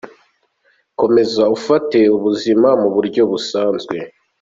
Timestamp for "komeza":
0.99-1.43